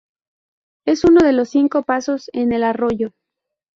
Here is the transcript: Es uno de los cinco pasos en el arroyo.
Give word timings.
Es 0.83 1.03
uno 1.03 1.19
de 1.23 1.31
los 1.31 1.49
cinco 1.49 1.83
pasos 1.83 2.31
en 2.33 2.53
el 2.53 2.63
arroyo. 2.63 3.11